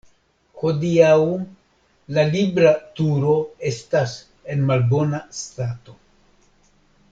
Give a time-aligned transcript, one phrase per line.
[0.61, 1.17] Hodiaŭ
[2.17, 3.37] la Libra Turo
[3.73, 4.17] estas
[4.55, 5.99] en malbona stato.